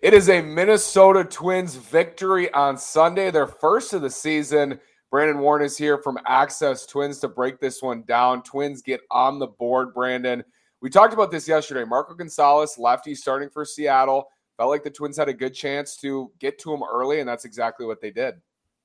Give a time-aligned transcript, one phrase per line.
[0.00, 4.78] It is a Minnesota Twins victory on Sunday, their first of the season.
[5.10, 8.44] Brandon Warne is here from Access Twins to break this one down.
[8.44, 10.44] Twins get on the board, Brandon.
[10.80, 11.82] We talked about this yesterday.
[11.82, 14.28] Marco Gonzalez, lefty, starting for Seattle.
[14.56, 17.44] Felt like the Twins had a good chance to get to him early, and that's
[17.44, 18.36] exactly what they did.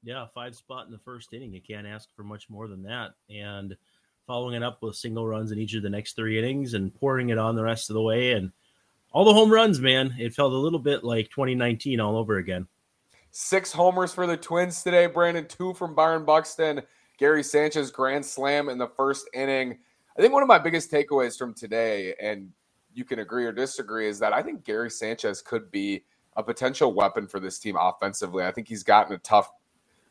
[0.02, 1.54] Yeah, five spot in the first inning.
[1.54, 3.12] You can't ask for much more than that.
[3.30, 3.78] And
[4.26, 7.30] following it up with single runs in each of the next three innings and pouring
[7.30, 8.32] it on the rest of the way.
[8.32, 8.52] And
[9.14, 10.16] all the home runs, man.
[10.20, 12.68] It felt a little bit like 2019 all over again.
[13.32, 15.48] Six homers for the Twins today, Brandon.
[15.48, 16.82] Two from Byron Buxton.
[17.18, 19.78] Gary Sanchez grand slam in the first inning.
[20.18, 22.50] I think one of my biggest takeaways from today, and
[22.94, 26.04] you can agree or disagree, is that I think Gary Sanchez could be
[26.36, 28.44] a potential weapon for this team offensively.
[28.44, 29.52] I think he's gotten a tough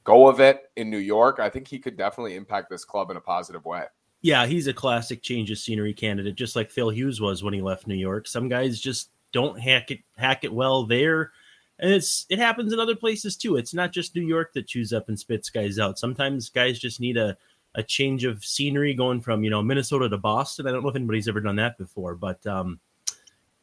[0.04, 1.38] go of it in New York.
[1.40, 3.84] I think he could definitely impact this club in a positive way.
[4.22, 7.60] Yeah, he's a classic change of scenery candidate, just like Phil Hughes was when he
[7.60, 8.28] left New York.
[8.28, 11.32] Some guys just don't hack it hack it well there.
[11.80, 13.56] And it's it happens in other places too.
[13.56, 15.98] It's not just New York that chews up and spits guys out.
[15.98, 17.36] Sometimes guys just need a
[17.74, 20.66] a change of scenery going from, you know, Minnesota to Boston.
[20.66, 22.78] I don't know if anybody's ever done that before, but um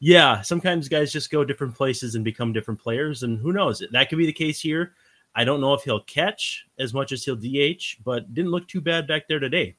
[0.02, 3.84] yeah, sometimes guys just go different places and become different players and who knows?
[3.92, 4.94] That could be the case here.
[5.36, 8.82] I don't know if he'll catch as much as he'll DH, but didn't look too
[8.82, 9.76] bad back there today.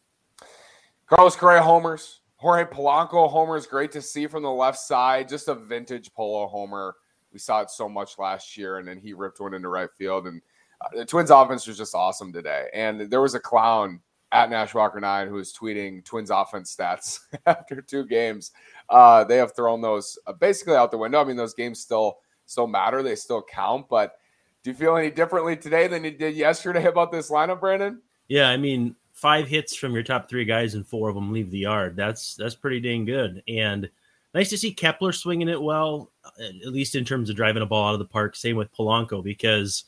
[1.11, 2.21] Carlos Correa homers.
[2.37, 3.67] Jorge Polanco homers.
[3.67, 5.29] Great to see from the left side.
[5.29, 6.95] Just a vintage polo homer.
[7.33, 10.29] We saw it so much last year, and then he ripped one into right field.
[10.29, 10.41] And
[10.81, 12.69] uh, the Twins offense was just awesome today.
[12.73, 14.01] And there was a clown
[14.31, 18.53] at Nash Walker Nine who was tweeting Twins offense stats after two games.
[18.89, 21.21] Uh, they have thrown those uh, basically out the window.
[21.21, 23.03] I mean, those games still still matter.
[23.03, 23.89] They still count.
[23.89, 24.15] But
[24.63, 28.01] do you feel any differently today than you did yesterday about this lineup, Brandon?
[28.29, 31.51] Yeah, I mean, five hits from your top three guys and four of them leave
[31.51, 31.95] the yard.
[31.95, 33.43] That's that's pretty dang good.
[33.47, 33.91] And
[34.35, 37.89] nice to see Kepler swinging it well, at least in terms of driving a ball
[37.89, 38.35] out of the park.
[38.35, 39.85] Same with Polanco because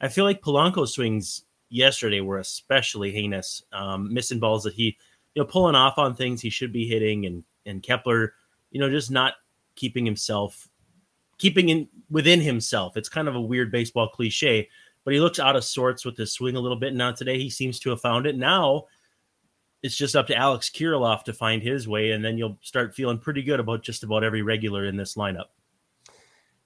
[0.00, 4.96] I feel like Polanco swings yesterday were especially heinous, um, missing balls that he,
[5.34, 8.34] you know, pulling off on things he should be hitting, and and Kepler,
[8.70, 9.34] you know, just not
[9.74, 10.68] keeping himself,
[11.38, 12.96] keeping in within himself.
[12.96, 14.68] It's kind of a weird baseball cliche,
[15.06, 16.92] but he looks out of sorts with his swing a little bit.
[16.92, 18.36] Now today he seems to have found it.
[18.36, 18.86] Now
[19.80, 23.18] it's just up to Alex Kirilloff to find his way, and then you'll start feeling
[23.18, 25.46] pretty good about just about every regular in this lineup.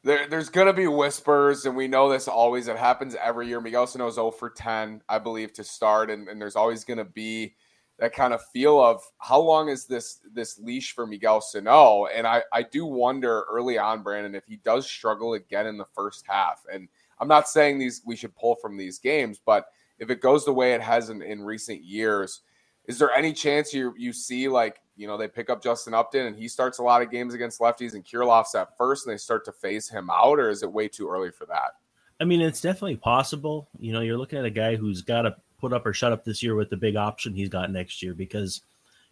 [0.05, 2.67] There, there's going to be whispers, and we know this always.
[2.67, 3.61] It happens every year.
[3.61, 7.05] Miguel Sano's 0 for 10, I believe, to start, and, and there's always going to
[7.05, 7.55] be
[7.99, 12.07] that kind of feel of how long is this this leash for Miguel Sano?
[12.07, 15.85] And I, I do wonder early on, Brandon, if he does struggle again in the
[15.95, 16.65] first half.
[16.73, 16.89] And
[17.21, 19.67] I'm not saying these we should pull from these games, but
[19.99, 22.41] if it goes the way it has in, in recent years,
[22.87, 26.27] is there any chance you you see like you know they pick up Justin Upton
[26.27, 29.19] and he starts a lot of games against lefties and Kirilloff's at first and they
[29.19, 31.77] start to phase him out, or is it way too early for that?
[32.21, 33.69] I mean, it's definitely possible.
[33.79, 36.25] You know, you're looking at a guy who's got to put up or shut up
[36.25, 38.63] this year with the big option he's got next year because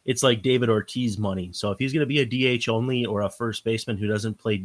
[0.04, 1.50] it's like David Ortiz money.
[1.52, 4.38] So if he's going to be a DH only or a first baseman who doesn't
[4.38, 4.64] play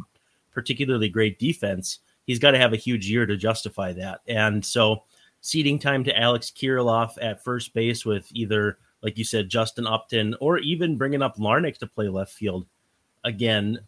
[0.52, 4.20] particularly great defense, he's got to have a huge year to justify that.
[4.26, 5.04] And so
[5.40, 10.34] seating time to Alex Kirilloff at first base with either, like you said, Justin Upton
[10.40, 12.66] or even bringing up Larnach to play left field.
[13.24, 13.78] Again,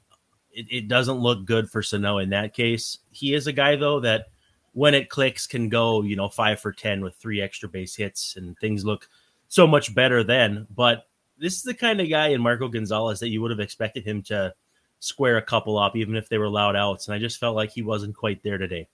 [0.53, 2.99] it, it doesn't look good for Sano in that case.
[3.11, 4.27] He is a guy, though, that
[4.73, 8.37] when it clicks can go, you know, five for 10 with three extra base hits
[8.37, 9.09] and things look
[9.49, 10.67] so much better then.
[10.75, 11.09] But
[11.39, 14.23] this is the kind of guy in Marco Gonzalez that you would have expected him
[14.25, 14.55] to–
[15.01, 17.09] square a couple up, even if they were loud outs.
[17.09, 18.89] And I just felt like he wasn't quite there today.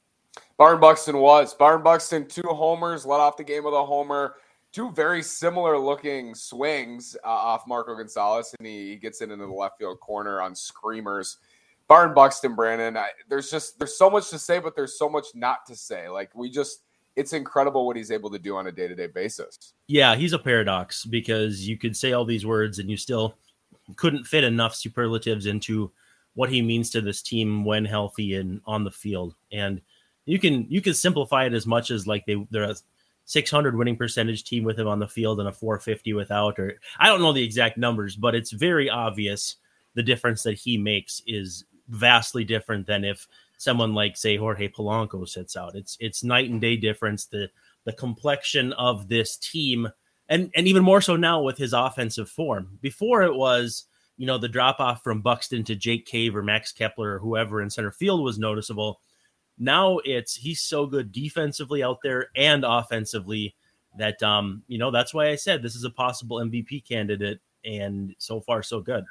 [0.56, 1.54] Byron Buxton was.
[1.54, 4.36] Byron Buxton, two homers, led off the game with a homer.
[4.72, 9.44] Two very similar looking swings uh, off Marco Gonzalez, and he, he, gets it into
[9.44, 11.36] the left field corner on screamers.
[11.88, 15.26] Byron Buxton, Brandon, I, there's just there's so much to say, but there's so much
[15.34, 16.08] not to say.
[16.08, 16.84] Like we just,
[17.16, 19.74] it's incredible what he's able to do on a day to day basis.
[19.88, 23.34] Yeah, he's a paradox because you could say all these words and you still
[23.96, 25.90] couldn't fit enough superlatives into
[26.34, 29.34] what he means to this team when healthy and on the field.
[29.52, 29.80] And
[30.24, 32.76] you can you can simplify it as much as like they they're a
[33.24, 37.06] 600 winning percentage team with him on the field and a 450 without or I
[37.06, 39.56] don't know the exact numbers, but it's very obvious
[39.94, 43.28] the difference that he makes is vastly different than if
[43.58, 45.74] someone like say Jorge Polanco sits out.
[45.74, 47.50] It's it's night and day difference the
[47.84, 49.88] the complexion of this team
[50.32, 52.78] and and even more so now with his offensive form.
[52.80, 53.84] Before it was,
[54.16, 57.60] you know, the drop off from Buxton to Jake Cave or Max Kepler or whoever
[57.60, 59.00] in center field was noticeable.
[59.58, 63.54] Now it's he's so good defensively out there and offensively
[63.98, 68.14] that um, you know, that's why I said this is a possible MVP candidate and
[68.16, 69.04] so far so good.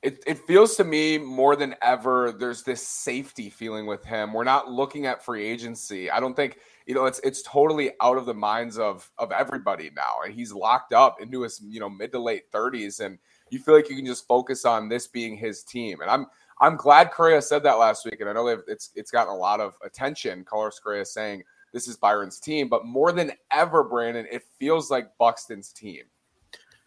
[0.00, 4.32] it, it feels to me more than ever there's this safety feeling with him.
[4.32, 6.08] We're not looking at free agency.
[6.08, 9.90] I don't think you know it's it's totally out of the minds of of everybody
[9.94, 13.18] now, and he's locked up into his you know mid to late 30s, and
[13.50, 16.00] you feel like you can just focus on this being his team.
[16.00, 16.26] And I'm
[16.60, 19.60] I'm glad Correa said that last week, and I know it's it's gotten a lot
[19.60, 20.44] of attention.
[20.44, 21.42] Carlos Correa saying
[21.72, 26.02] this is Byron's team, but more than ever, Brandon, it feels like Buxton's team.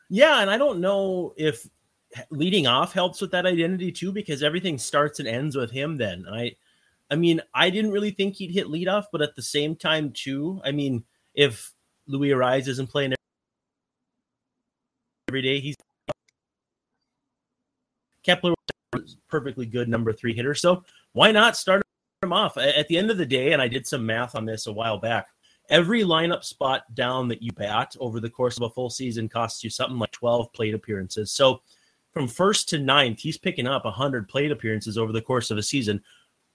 [0.09, 1.67] Yeah, and I don't know if
[2.29, 6.25] leading off helps with that identity too because everything starts and ends with him then.
[6.31, 6.55] I
[7.09, 10.61] I mean, I didn't really think he'd hit leadoff, but at the same time too,
[10.63, 11.03] I mean,
[11.33, 11.73] if
[12.07, 13.13] Luis Arraez isn't playing
[15.27, 15.75] every day, he's
[18.23, 18.55] Kepler
[18.93, 20.55] was perfectly good number 3 hitter.
[20.55, 21.83] So, why not start
[22.23, 22.57] him off?
[22.57, 24.97] At the end of the day, and I did some math on this a while
[24.97, 25.27] back.
[25.69, 29.63] Every lineup spot down that you bat over the course of a full season costs
[29.63, 31.31] you something like 12 plate appearances.
[31.31, 31.61] So,
[32.13, 35.63] from first to ninth, he's picking up 100 plate appearances over the course of a
[35.63, 36.01] season.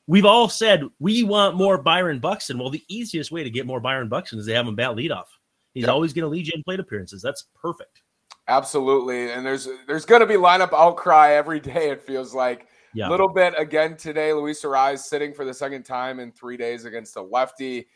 [0.07, 2.59] We've all said we want more Byron Buxton.
[2.59, 5.27] Well, the easiest way to get more Byron Buxton is to have him bat leadoff.
[5.75, 5.91] He's yep.
[5.91, 7.23] always going to lead you in plate appearances.
[7.23, 8.03] That's perfect.
[8.49, 11.91] Absolutely, and there's there's going to be lineup outcry every day.
[11.91, 13.09] It feels like a yeah.
[13.09, 14.33] little bit again today.
[14.33, 17.87] Luis Arraez sitting for the second time in three days against a lefty,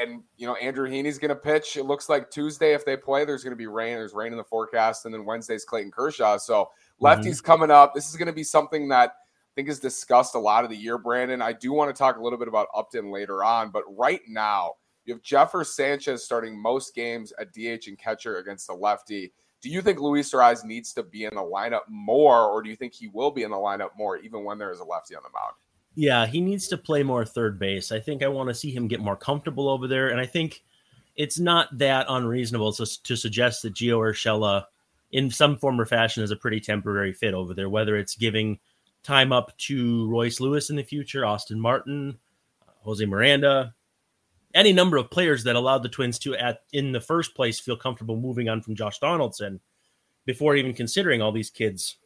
[0.00, 1.76] and, you know Andrew Heaney's going to pitch.
[1.76, 3.94] It looks like Tuesday if they play, there's going to be rain.
[3.94, 6.36] There's rain in the forecast, and then Wednesday's Clayton Kershaw.
[6.36, 6.70] So
[7.00, 7.46] lefty's mm-hmm.
[7.46, 7.92] coming up.
[7.92, 9.14] This is going to be something that
[9.54, 11.42] think is discussed a lot of the year, Brandon.
[11.42, 14.74] I do want to talk a little bit about Upton later on, but right now
[15.04, 19.32] you have Jeffer Sanchez starting most games at DH and catcher against the lefty.
[19.60, 22.76] Do you think Luis Arraez needs to be in the lineup more, or do you
[22.76, 25.22] think he will be in the lineup more even when there is a lefty on
[25.22, 25.54] the mound?
[25.94, 27.92] Yeah, he needs to play more third base.
[27.92, 30.62] I think I want to see him get more comfortable over there, and I think
[31.16, 34.64] it's not that unreasonable to, to suggest that Gio Urshela–
[35.12, 38.58] in some form or fashion is a pretty temporary fit over there, whether it's giving
[39.02, 42.18] time up to Royce Lewis in the future, Austin Martin,
[42.82, 43.74] Jose Miranda,
[44.54, 47.76] any number of players that allowed the Twins to, at in the first place, feel
[47.76, 49.60] comfortable moving on from Josh Donaldson
[50.26, 51.96] before even considering all these kids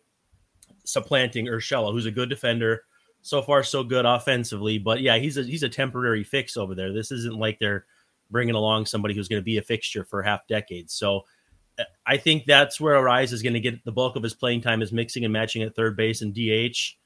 [0.84, 2.84] supplanting Urshela, who's a good defender.
[3.22, 6.92] So far, so good offensively, but yeah, he's a he's a temporary fix over there.
[6.92, 7.86] This isn't like they're
[8.30, 10.92] bringing along somebody who's going to be a fixture for half decades.
[10.92, 11.24] So
[12.06, 14.82] I think that's where Arraez is going to get the bulk of his playing time
[14.82, 16.96] is mixing and matching at third base and DH.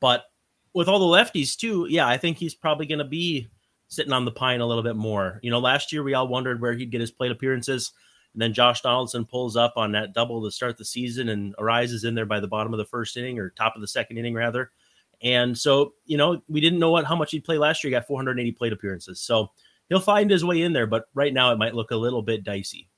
[0.00, 0.24] But
[0.74, 3.48] with all the lefties too, yeah, I think he's probably going to be
[3.88, 5.38] sitting on the pine a little bit more.
[5.42, 7.92] You know, last year we all wondered where he'd get his plate appearances,
[8.32, 11.92] and then Josh Donaldson pulls up on that double to start the season, and Arraez
[11.92, 14.18] is in there by the bottom of the first inning or top of the second
[14.18, 14.70] inning rather.
[15.22, 17.88] And so, you know, we didn't know what how much he'd play last year.
[17.88, 19.50] He got 480 plate appearances, so
[19.88, 20.86] he'll find his way in there.
[20.86, 22.88] But right now, it might look a little bit dicey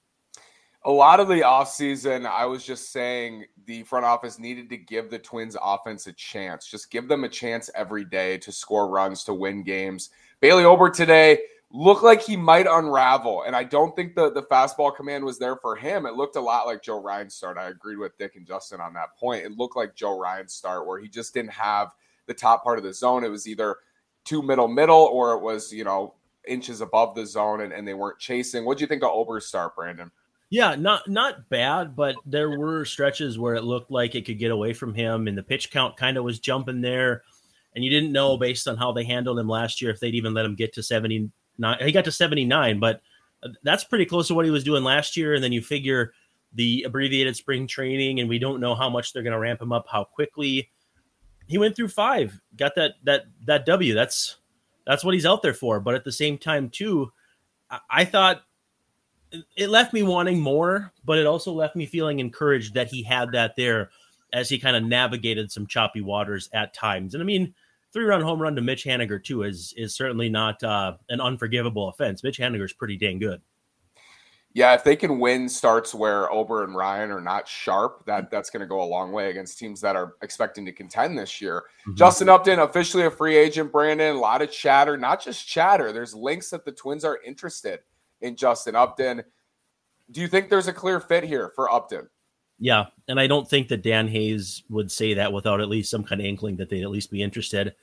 [0.88, 5.10] a lot of the offseason, I was just saying the front office needed to give
[5.10, 6.66] the Twins offense a chance.
[6.66, 10.08] Just give them a chance every day to score runs, to win games.
[10.40, 11.40] Bailey Ober today
[11.70, 13.42] looked like he might unravel.
[13.42, 16.06] And I don't think the, the fastball command was there for him.
[16.06, 17.58] It looked a lot like Joe Ryan's start.
[17.58, 19.44] I agreed with Dick and Justin on that point.
[19.44, 21.92] It looked like Joe Ryan's start where he just didn't have
[22.24, 23.24] the top part of the zone.
[23.24, 23.76] It was either
[24.24, 26.14] too middle middle or it was, you know,
[26.46, 28.64] inches above the zone and, and they weren't chasing.
[28.64, 30.10] What do you think of Ober's start, Brandon?
[30.50, 34.50] Yeah, not not bad, but there were stretches where it looked like it could get
[34.50, 37.22] away from him, and the pitch count kind of was jumping there,
[37.74, 40.32] and you didn't know based on how they handled him last year if they'd even
[40.32, 41.76] let him get to seventy nine.
[41.80, 43.02] He got to seventy nine, but
[43.42, 45.34] uh, that's pretty close to what he was doing last year.
[45.34, 46.12] And then you figure
[46.54, 49.72] the abbreviated spring training, and we don't know how much they're going to ramp him
[49.72, 50.70] up, how quickly.
[51.46, 53.92] He went through five, got that that that W.
[53.92, 54.36] That's
[54.86, 55.78] that's what he's out there for.
[55.80, 57.12] But at the same time, too,
[57.70, 58.42] I, I thought
[59.56, 63.32] it left me wanting more, but it also left me feeling encouraged that he had
[63.32, 63.90] that there
[64.32, 67.14] as he kind of navigated some choppy waters at times.
[67.14, 67.54] And I mean,
[67.92, 71.88] three run home run to Mitch Haniger too is is certainly not uh, an unforgivable
[71.88, 72.22] offense.
[72.22, 73.40] Mitch Haniger is pretty dang good.
[74.54, 78.50] Yeah, if they can win starts where Ober and Ryan are not sharp, that that's
[78.50, 81.64] going to go a long way against teams that are expecting to contend this year.
[81.82, 81.94] Mm-hmm.
[81.94, 83.70] Justin Upton, officially a free agent.
[83.70, 85.92] Brandon, a lot of chatter, not just chatter.
[85.92, 87.80] There's links that the Twins are interested
[88.20, 89.22] in Justin Upton.
[90.10, 92.08] Do you think there's a clear fit here for Upton?
[92.58, 96.02] Yeah, and I don't think that Dan Hayes would say that without at least some
[96.02, 97.74] kind of inkling that they'd at least be interested.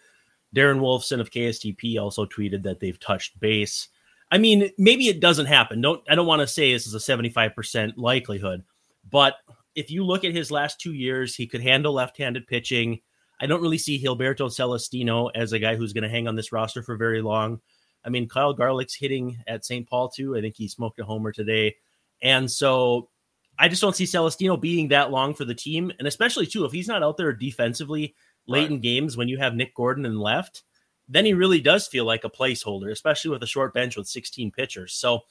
[0.56, 3.88] Darren Wolfson of KSTP also tweeted that they've touched base.
[4.32, 5.82] I mean, maybe it doesn't happen.
[5.82, 8.64] Don't I don't want to say this is a 75% likelihood,
[9.10, 9.36] but
[9.76, 13.02] if you look at his last two years, he could handle left-handed pitching.
[13.40, 16.54] I don't really see Gilberto Celestino as a guy who's going to hang on this
[16.54, 17.60] roster for very long.
[18.06, 19.88] I mean, Kyle Garlick's hitting at St.
[19.90, 20.36] Paul too.
[20.36, 21.76] I think he smoked a homer today.
[22.22, 23.10] And so
[23.58, 26.72] I just don't see Celestino being that long for the team, and especially too if
[26.72, 28.16] he's not out there defensively
[28.48, 28.72] late right.
[28.72, 30.64] in games when you have Nick Gordon and left,
[31.08, 34.52] then he really does feel like a placeholder, especially with a short bench with 16
[34.52, 34.94] pitchers.
[34.94, 35.22] So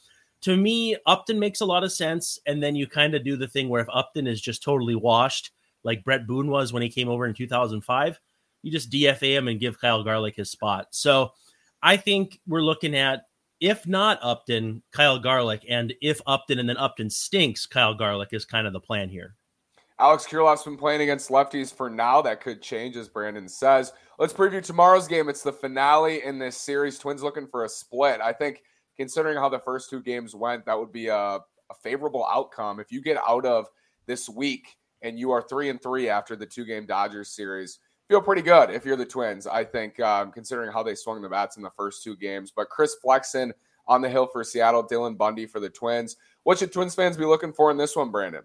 [0.42, 3.48] to me, Upton makes a lot of sense, and then you kind of do the
[3.48, 5.50] thing where if Upton is just totally washed,
[5.82, 8.20] like Bret Boone was when he came over in 2005,
[8.62, 10.88] you just DFA him and give Kyle Garlick his spot.
[10.90, 11.32] So
[11.84, 13.26] I think we're looking at
[13.60, 18.44] if not Upton, Kyle Garlick, and if Upton and then Upton stinks, Kyle Garlick is
[18.44, 19.36] kind of the plan here.
[19.98, 22.20] Alex Kirilloff's been playing against lefties for now.
[22.20, 23.92] That could change, as Brandon says.
[24.18, 25.28] Let's preview tomorrow's game.
[25.28, 26.98] It's the finale in this series.
[26.98, 28.20] Twins looking for a split.
[28.20, 28.62] I think,
[28.96, 32.80] considering how the first two games went, that would be a, a favorable outcome.
[32.80, 33.66] If you get out of
[34.06, 38.20] this week and you are three and three after the two game Dodgers series, feel
[38.20, 39.46] pretty good if you're the Twins.
[39.46, 42.52] I think, um, considering how they swung the bats in the first two games.
[42.54, 43.52] But Chris Flexen
[43.86, 46.16] on the hill for Seattle, Dylan Bundy for the Twins.
[46.42, 48.42] What should Twins fans be looking for in this one, Brandon?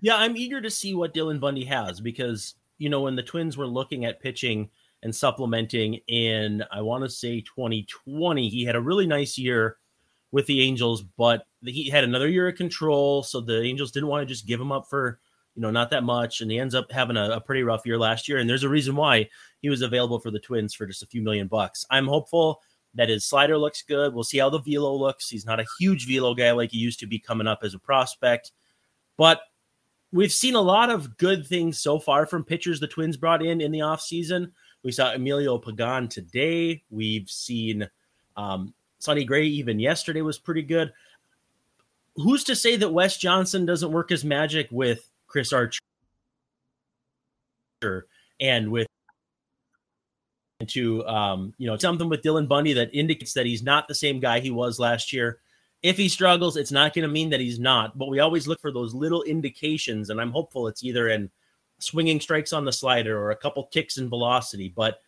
[0.00, 3.56] Yeah, I'm eager to see what Dylan Bundy has because you know when the Twins
[3.56, 4.70] were looking at pitching
[5.02, 9.78] and supplementing in, I want to say 2020, he had a really nice year
[10.30, 14.22] with the Angels, but he had another year of control, so the Angels didn't want
[14.22, 15.20] to just give him up for
[15.54, 16.40] you know, not that much.
[16.40, 18.38] And he ends up having a, a, pretty rough year last year.
[18.38, 19.28] And there's a reason why
[19.60, 21.84] he was available for the Twins for just a few million bucks.
[21.90, 22.60] I'm hopeful
[22.94, 24.14] that his slider looks good.
[24.14, 25.28] We'll see how the velo looks.
[25.28, 27.78] He's not a huge velo guy like he used to be coming up as a
[27.78, 28.52] prospect,
[29.16, 29.40] but
[30.12, 33.60] we've seen a lot of good things so far from pitchers the Twins brought in
[33.60, 34.50] in the offseason.
[34.82, 36.82] We saw Emilio Pagan today.
[36.90, 37.88] We've seen
[38.36, 40.92] um, Sonny Gray even yesterday was pretty good.
[42.16, 45.80] Who's to say that Wes Johnson doesn't work his magic with Chris Archer
[48.38, 48.86] and with
[50.68, 54.20] to um, you know something with Dylan Bundy that indicates that he's not the same
[54.20, 55.38] guy he was last year.
[55.82, 58.60] If he struggles, it's not going to mean that he's not, but we always look
[58.60, 61.30] for those little indications, and I'm hopeful it's either in
[61.78, 64.68] swinging strikes on the slider or a couple kicks in velocity.
[64.68, 65.00] But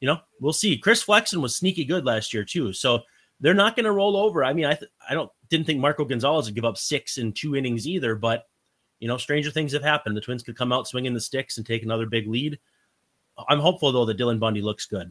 [0.00, 0.78] you know, we'll see.
[0.78, 3.00] Chris Flexen was sneaky good last year too, so
[3.40, 4.44] they're not going to roll over.
[4.44, 7.32] I mean, I th- I don't didn't think Marco Gonzalez would give up six in
[7.32, 8.46] two innings either, but
[9.00, 10.16] you know, stranger things have happened.
[10.16, 12.58] The Twins could come out swinging the sticks and take another big lead.
[13.48, 15.10] I'm hopeful though that Dylan Bundy looks good.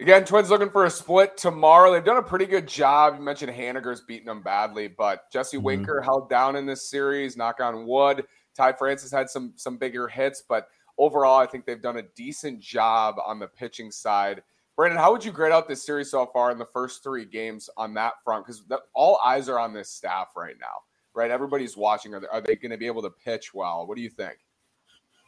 [0.00, 1.92] Again, Twins looking for a split tomorrow.
[1.92, 3.14] They've done a pretty good job.
[3.16, 5.66] You mentioned Haniger's beating them badly, but Jesse mm-hmm.
[5.66, 7.36] Winker held down in this series.
[7.36, 8.26] Knock on wood.
[8.56, 12.60] Ty Francis had some some bigger hits, but overall, I think they've done a decent
[12.60, 14.42] job on the pitching side.
[14.76, 17.70] Brandon, how would you grade out this series so far in the first three games
[17.76, 18.44] on that front?
[18.44, 20.82] Because all eyes are on this staff right now
[21.14, 21.30] right?
[21.30, 22.14] Everybody's watching.
[22.14, 23.86] Are they, are they going to be able to pitch well?
[23.86, 24.38] What do you think?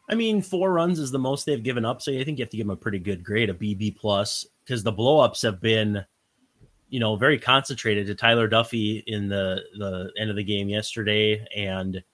[0.08, 2.50] I mean, four runs is the most they've given up, so I think you have
[2.50, 6.04] to give them a pretty good grade, a BB plus, because the blowups have been,
[6.88, 11.44] you know, very concentrated to Tyler Duffey in the the end of the game yesterday,
[11.56, 12.04] and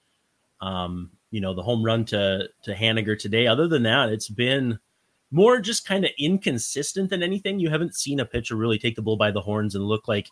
[0.63, 3.47] um, you know, the home run to to Haniger today.
[3.47, 4.79] Other than that, it's been
[5.31, 7.59] more just kind of inconsistent than anything.
[7.59, 10.29] You haven't seen a pitcher really take the bull by the horns and look like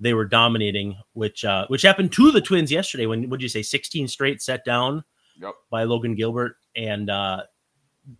[0.00, 3.06] they were dominating, which uh, which happened to the Twins yesterday.
[3.06, 5.04] When would you say 16 straight set down
[5.40, 5.54] yep.
[5.70, 7.42] by Logan Gilbert, and uh,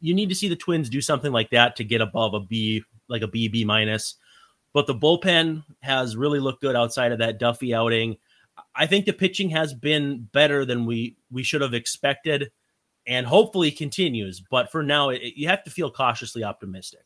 [0.00, 2.82] you need to see the Twins do something like that to get above a B,
[3.08, 4.16] like a B B minus.
[4.73, 8.16] But the bullpen has really looked good outside of that Duffey outing.
[8.75, 12.50] I think the pitching has been better than we we should have expected,
[13.06, 14.42] and hopefully continues.
[14.50, 17.02] But for now, it, you have to feel cautiously optimistic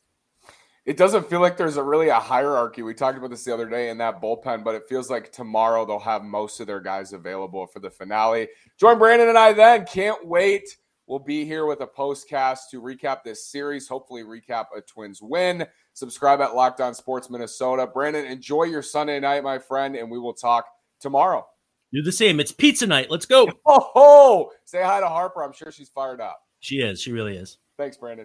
[0.85, 2.83] it doesn't feel like there's a really a hierarchy.
[2.83, 5.87] We talked about this the other day in that bullpen, but it feels like tomorrow
[5.87, 8.49] they'll have most of their guys available for the finale.
[8.79, 9.87] Join Brandon and I then.
[9.87, 10.77] Can't wait.
[11.07, 15.67] We'll be here with a postcast to recap this series, hopefully recap a Twins win.
[15.93, 17.87] Subscribe at Locked On Sports Minnesota.
[17.87, 20.65] Brandon, enjoy your Sunday night, my friend, and we will talk
[21.01, 21.47] tomorrow.
[21.93, 22.41] Do the same.
[22.41, 23.11] It's pizza night.
[23.11, 23.49] Let's go.
[23.67, 25.45] Oh, say hi to Harper.
[25.45, 26.41] I'm sure she's fired up.
[26.61, 27.01] She is.
[27.01, 27.59] She really is.
[27.77, 28.21] Thanks, Brandon.